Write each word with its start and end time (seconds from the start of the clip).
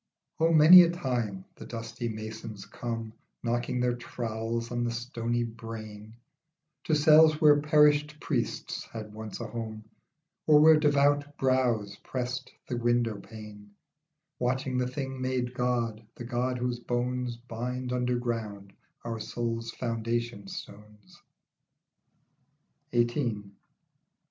O 0.39 0.51
many 0.51 0.81
a 0.81 0.89
time 0.89 1.45
the 1.53 1.65
dusty 1.67 2.09
masons 2.09 2.65
come 2.65 3.13
Knocking 3.43 3.79
their 3.79 3.93
trowels 3.95 4.71
in 4.71 4.83
the 4.83 4.89
stony 4.89 5.43
brain 5.43 6.15
To 6.85 6.95
cells 6.95 7.39
where 7.39 7.61
perished 7.61 8.19
priests 8.19 8.83
had 8.85 9.13
once 9.13 9.39
a 9.39 9.45
home, 9.45 9.83
Or 10.47 10.59
where 10.59 10.79
devout 10.79 11.37
brows 11.37 11.97
pressed 11.97 12.51
the 12.67 12.77
window 12.77 13.19
pane, 13.19 13.75
Watching 14.39 14.79
the 14.79 14.87
thing 14.87 15.21
made 15.21 15.53
God, 15.53 16.03
the 16.15 16.25
God 16.25 16.57
whose 16.57 16.79
bones 16.79 17.37
Bind 17.37 17.93
underground 17.93 18.73
our 19.05 19.19
soul's 19.19 19.69
foundation 19.69 20.47
stones. 20.47 21.21
21 22.89 23.07
XVIII. 23.07 23.51